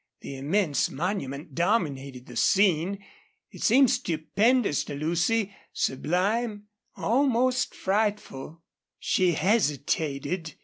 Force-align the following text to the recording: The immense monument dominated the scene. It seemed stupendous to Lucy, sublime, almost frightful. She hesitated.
The 0.21 0.35
immense 0.37 0.89
monument 0.89 1.53
dominated 1.53 2.25
the 2.25 2.35
scene. 2.35 3.05
It 3.51 3.61
seemed 3.61 3.91
stupendous 3.91 4.83
to 4.85 4.95
Lucy, 4.95 5.55
sublime, 5.73 6.63
almost 6.97 7.75
frightful. 7.75 8.63
She 8.97 9.33
hesitated. 9.33 10.55